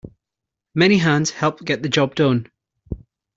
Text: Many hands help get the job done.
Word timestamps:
Many 0.73 0.97
hands 0.97 1.29
help 1.29 1.63
get 1.63 1.83
the 1.83 1.89
job 1.89 2.15
done. 2.15 2.47